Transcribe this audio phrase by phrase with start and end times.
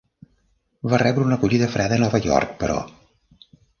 [0.93, 2.79] Va rebre una acollida freda a Nova York, però.